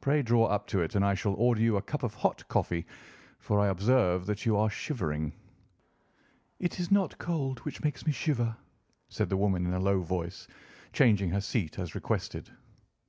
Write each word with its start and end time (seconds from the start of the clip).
Pray 0.00 0.20
draw 0.20 0.46
up 0.46 0.66
to 0.66 0.80
it, 0.80 0.96
and 0.96 1.04
I 1.04 1.14
shall 1.14 1.34
order 1.34 1.60
you 1.60 1.76
a 1.76 1.80
cup 1.82 2.02
of 2.02 2.12
hot 2.14 2.42
coffee, 2.48 2.84
for 3.38 3.60
I 3.60 3.68
observe 3.68 4.26
that 4.26 4.44
you 4.44 4.56
are 4.56 4.68
shivering." 4.68 5.32
"It 6.58 6.80
is 6.80 6.90
not 6.90 7.18
cold 7.18 7.60
which 7.60 7.84
makes 7.84 8.04
me 8.04 8.10
shiver," 8.10 8.56
said 9.08 9.28
the 9.28 9.36
woman 9.36 9.64
in 9.66 9.72
a 9.74 9.78
low 9.78 10.00
voice, 10.02 10.48
changing 10.92 11.30
her 11.30 11.40
seat 11.40 11.78
as 11.78 11.94
requested. 11.94 12.50